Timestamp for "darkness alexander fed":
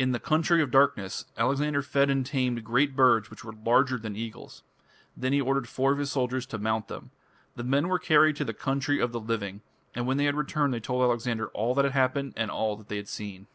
0.72-2.10